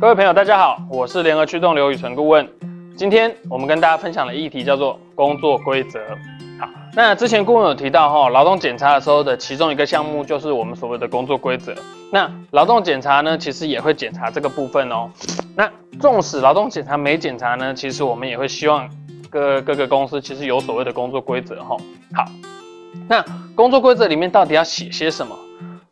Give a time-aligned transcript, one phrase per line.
[0.00, 2.48] 各位朋友，大家好，我是联合驱动刘宇纯顾问。
[2.96, 5.98] 今天我们跟大家分享的议题叫做工作规则。
[6.60, 11.74] 好，那之前顾问有提到哈，劳动检查的时候的其中一个项目就是我们所谓的工作规则。
[12.12, 15.10] 那劳动检查呢，其实也会检查这个部分哦。
[15.56, 15.68] 那
[15.98, 18.88] 纵使劳动检查没检查呢，其实我们也会希望
[19.28, 21.76] 各各个公司其实有所谓的工作规则哈。
[22.14, 22.24] 好，
[23.08, 23.24] 那
[23.56, 25.36] 工作规则里面到底要写些什么？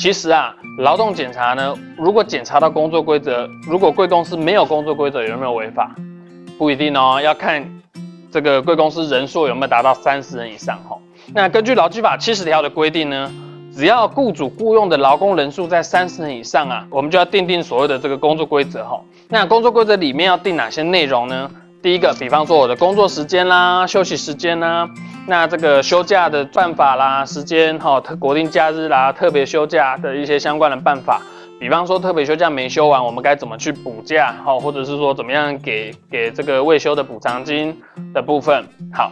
[0.00, 5.94] 其实啊，劳动检查呢，如果检查到工作规则，如果贵公司没有工作规则，有没有违法？
[6.56, 7.62] 不一定哦，要看
[8.32, 10.96] 这个贵公司人数有没有达到三十人以上哈。
[11.34, 13.30] 那根据劳基法七十条的规定呢，
[13.76, 18.98] 只要雇主雇佣的劳工人数在三十人以上啊，我们就要订定所谓的这个工作规则哈。
[19.28, 21.50] 那工作规则里面要定哪些内容呢？
[21.82, 24.86] 第一个，比方说我的工作时间啦、休息时间啦。
[25.26, 31.22] 那这个休假的办法啦，时间哈，特国定假日啦，特别休假的一些相关的办法，
[31.58, 37.80] 比方说特别休假没休完，我们该怎么去补假哈，或者是说怎么样给给这个未休的补偿金
[38.12, 38.62] 的部分。
[38.92, 39.10] 好，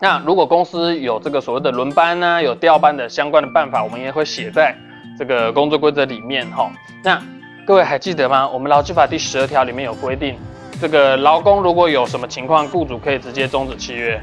[0.00, 4.74] 那如果公司有这个所谓的轮班呢、有调班的相关的办法，我们也会写在
[5.18, 6.70] 这个工作规则里面哈。
[7.04, 7.20] 那
[7.66, 8.48] 各位还记得吗？
[8.48, 10.36] 我们劳基法第十二条里面有规定，
[10.82, 14.20] 这个劳工如果有什么情况，雇主可以直接终止契约。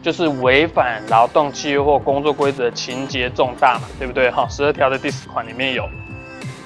[0.00, 4.30] 就是违反劳动契约或工作规则情节重大嘛，对不对？
[4.30, 5.86] 哈，十二条的第四款里面有。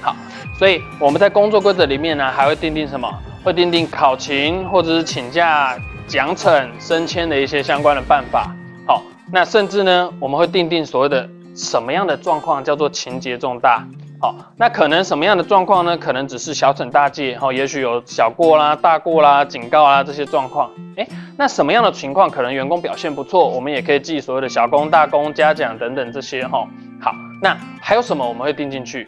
[0.00, 0.14] 好，
[0.56, 3.12] 所以我们在工作规则里面呢，还会订定什么？
[3.42, 8.54] 会订定考勤或者是请假、奖惩、升迁的一些相关的办法。
[8.86, 9.02] 好，
[9.32, 13.84] 那甚至呢，我们会订定所谓的什么样的状况叫做情节重大？
[14.20, 15.96] 好，那可能什么样的状况呢？
[15.96, 20.68] 可能只是小惩大戒，哈，也许有小过啦、大过啦、警告啦这些状况。
[20.96, 26.66] 诶，那什么样的情况可能员工表现不错，我们也可以记所谓的小功、大功、嘉奖等等这些，哈。
[27.00, 29.06] 好，那还有什么我们会定进去？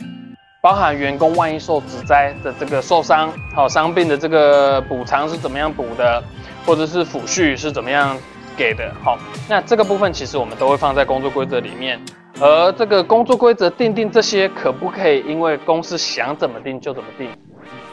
[0.63, 6.23] 包含员工万一受职灾的这个受伤，好，伤病的这个补偿是怎么样补的，
[6.65, 8.17] 或者是抚恤是怎么样
[8.57, 9.19] 给的，好，
[9.49, 11.99] 那这个部分其实我们都会放在工作规则里面。
[12.41, 17.29] 而这个工作规则订定这些，可不可以因为公司想怎么定就怎么定？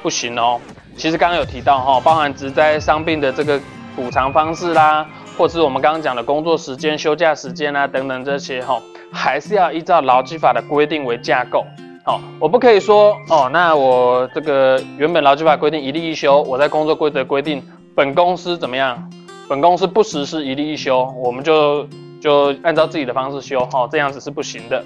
[0.01, 0.59] 不行哦。
[0.95, 3.59] 其实刚刚有提到哈，包含职灾伤病的这个
[3.93, 5.05] 补偿方式啦，
[5.37, 8.81] 或者是我们刚刚讲的工作时间、休假时间啊等等这些哈，
[9.11, 11.65] 还是要依照劳基法的规定为架构。
[12.05, 17.61] 哦，我不可以说哦，那我这个原本劳基法规定一例一休，我在工作规则规定
[17.93, 19.11] 本公司怎么样？
[19.49, 21.85] 本公司不实施一例一休，我们就。
[22.21, 24.83] 就按照自己的方式修哈，这样子是不行的。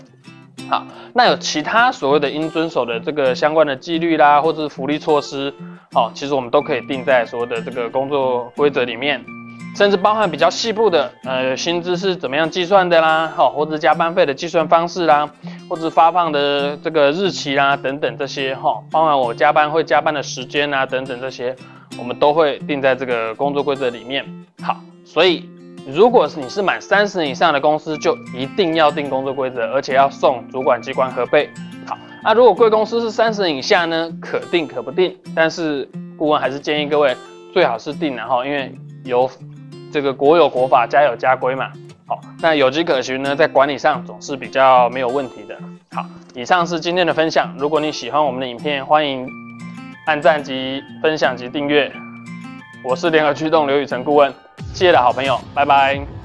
[0.70, 5.54] 好，那有其他所谓的应遵守的这个相关的纪律啦，或者是福利措施，
[5.92, 9.22] 好，其实我们都可以定在所谓的这个工作规则里面，
[9.76, 15.30] 甚至包含比较细部的，呃，薪资是怎么样计算的啦，好，或者加班费的计算方式啦，
[15.68, 21.54] 或者发放的这个日期啦，等等这些哈，包含我加班会加班的时间啊，等等这些，
[21.98, 24.24] 我们都会定在这个工作规则里面。
[24.62, 25.50] 好，所以。
[25.88, 31.50] 如果是你是满三十人以上的公司，就一定要定工作规则，而且要送主管机关核备。
[31.88, 35.18] 好，那如果贵公司是三十人以下呢，可定可不定。
[35.36, 37.16] 但是顾问还是建议各位
[37.52, 39.30] 最好是定，然后因为有
[39.92, 41.72] 这个国有国法，家有家规嘛。
[42.06, 45.58] 好，那有迹可循呢，在管理上总是比较没有问题的。
[45.94, 46.06] 好，
[46.36, 47.56] 以上是今天的分享。
[47.58, 49.28] 如果你喜欢我们的影片，欢迎
[50.06, 51.92] 按赞及分享及订阅。
[52.84, 54.32] 我是联合驱动刘宇成顾问。
[54.74, 56.21] 谢谢的好朋友，拜拜。